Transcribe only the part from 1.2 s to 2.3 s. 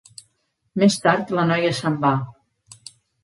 la noia se'n va.